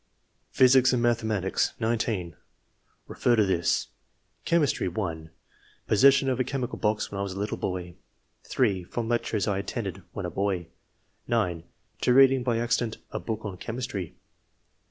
[0.49, 2.35] Physics and Mathematics.— (19).
[3.07, 3.89] [Refer to this.]
[4.45, 5.29] Chemistry.— (1)
[5.85, 7.93] Possession of a chemical box when I was a little boy.
[8.45, 10.69] (3) From lectures I attended when a boy.
[11.27, 11.65] (9)
[12.01, 14.15] To reading by acci dent a book on chemistry.